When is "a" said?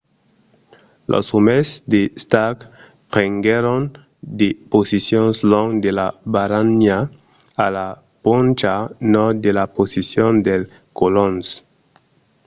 7.65-7.67